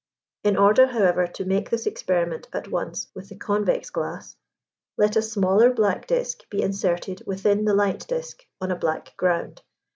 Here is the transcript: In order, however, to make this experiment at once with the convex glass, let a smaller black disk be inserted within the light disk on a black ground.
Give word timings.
In 0.43 0.57
order, 0.57 0.87
however, 0.87 1.27
to 1.27 1.45
make 1.45 1.69
this 1.69 1.85
experiment 1.85 2.47
at 2.51 2.69
once 2.71 3.09
with 3.13 3.29
the 3.29 3.35
convex 3.35 3.91
glass, 3.91 4.35
let 4.97 5.15
a 5.15 5.21
smaller 5.21 5.71
black 5.71 6.07
disk 6.07 6.49
be 6.49 6.59
inserted 6.63 7.21
within 7.27 7.65
the 7.65 7.75
light 7.75 8.07
disk 8.07 8.43
on 8.59 8.71
a 8.71 8.75
black 8.75 9.15
ground. 9.15 9.61